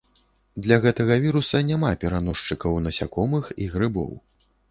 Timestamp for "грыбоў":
3.77-4.11